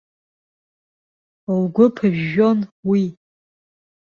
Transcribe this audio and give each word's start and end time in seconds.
Лгәы 1.59 1.85
ԥыжәжәон 1.95 2.59
уи. 2.89 3.03